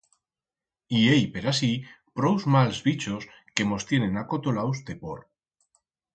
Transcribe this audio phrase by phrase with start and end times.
[0.99, 1.69] I hei per así
[2.21, 5.19] prous mals bichos que mos tienen acotolaus de por.